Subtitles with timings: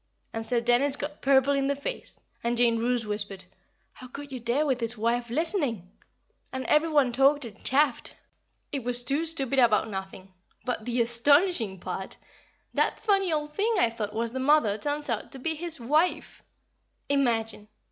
[0.33, 3.45] and Sir Dennis got purple in the face, and Jane Roose whispered,
[3.93, 5.91] "How could you dare with his wife listening!"
[6.51, 8.15] and every one talked and chaffed.
[8.71, 10.33] It was too stupid about nothing;
[10.65, 12.21] but the astonishing part is,
[12.73, 16.41] that funny old thing I thought was the mother turns out to be his wife!
[17.07, 17.67] Imagine!